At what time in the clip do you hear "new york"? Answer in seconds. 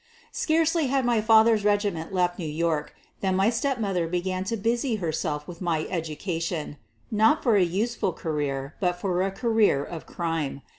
2.39-2.95